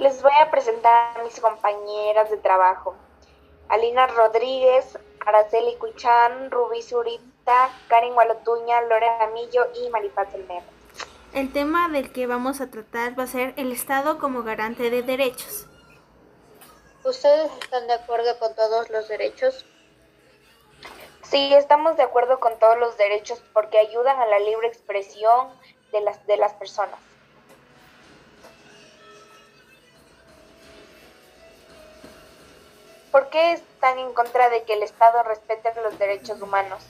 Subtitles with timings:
[0.00, 2.96] Les voy a presentar a mis compañeras de trabajo.
[3.68, 10.62] Alina Rodríguez, Araceli Cuchán, Rubí Zurita, Karen Gualotuña, Lorena Amillo y Maripaz Elmer.
[11.34, 15.02] El tema del que vamos a tratar va a ser el Estado como garante de
[15.02, 15.66] derechos.
[17.04, 19.66] ¿Ustedes están de acuerdo con todos los derechos?
[21.24, 25.48] Sí, estamos de acuerdo con todos los derechos porque ayudan a la libre expresión
[25.92, 27.09] de las, de las personas.
[33.10, 36.82] ¿Por qué están en contra de que el Estado respete los derechos humanos?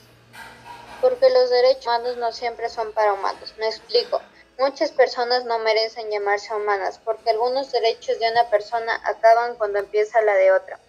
[1.01, 3.55] Porque los derechos humanos no siempre son para humanos.
[3.57, 4.21] Me explico.
[4.59, 10.21] Muchas personas no merecen llamarse humanas porque algunos derechos de una persona acaban cuando empieza
[10.21, 10.79] la de otra,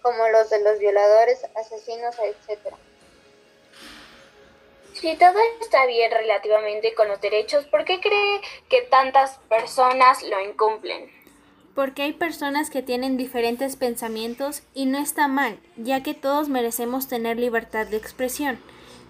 [0.00, 2.74] como los de los violadores, asesinos, etc.
[4.94, 10.40] Si todo está bien relativamente con los derechos, ¿por qué cree que tantas personas lo
[10.40, 11.17] incumplen?
[11.78, 17.06] Porque hay personas que tienen diferentes pensamientos y no está mal, ya que todos merecemos
[17.06, 18.58] tener libertad de expresión,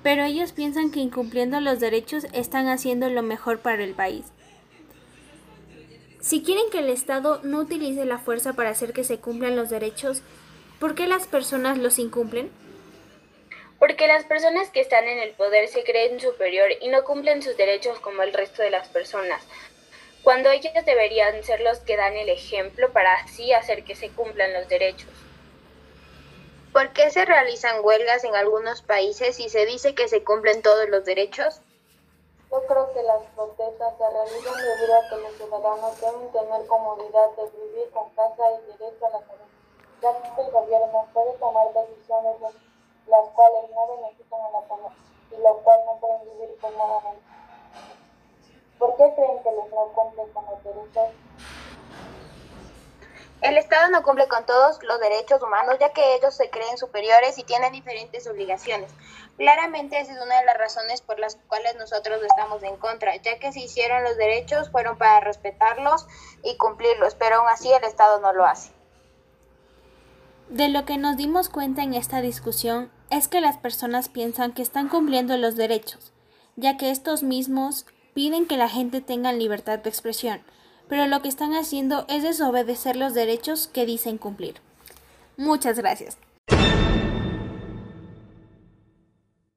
[0.02, 4.27] pero ellos piensan que incumpliendo los derechos están haciendo lo mejor para el país.
[6.20, 9.70] Si quieren que el Estado no utilice la fuerza para hacer que se cumplan los
[9.70, 10.20] derechos,
[10.78, 12.50] ¿por qué las personas los incumplen?
[13.78, 17.56] Porque las personas que están en el poder se creen superior y no cumplen sus
[17.56, 19.42] derechos como el resto de las personas
[20.22, 24.52] cuando ellos deberían ser los que dan el ejemplo para así hacer que se cumplan
[24.52, 25.10] los derechos.
[26.72, 30.88] ¿Por qué se realizan huelgas en algunos países y se dice que se cumplen todos
[30.88, 31.60] los derechos?
[32.50, 37.30] Yo creo que las protestas se realizan debido a que los ciudadanos deben tener comodidad
[37.36, 39.48] de vivir con casa y derecho a la salud,
[40.03, 42.36] ya que el gobierno puede tomar decisiones
[43.08, 47.27] las cuales no benefician a la población y las cuales no pueden vivir cómodamente.
[48.78, 51.14] ¿Por qué creen que los no cumplen con los derechos?
[53.40, 57.38] El Estado no cumple con todos los derechos humanos ya que ellos se creen superiores
[57.38, 58.90] y tienen diferentes obligaciones.
[59.36, 63.38] Claramente esa es una de las razones por las cuales nosotros estamos en contra, ya
[63.38, 66.06] que si hicieron los derechos fueron para respetarlos
[66.42, 68.72] y cumplirlos, pero aún así el Estado no lo hace.
[70.48, 74.62] De lo que nos dimos cuenta en esta discusión es que las personas piensan que
[74.62, 76.12] están cumpliendo los derechos,
[76.56, 77.86] ya que estos mismos
[78.18, 80.40] piden que la gente tenga libertad de expresión,
[80.88, 84.56] pero lo que están haciendo es desobedecer los derechos que dicen cumplir.
[85.36, 86.18] Muchas gracias.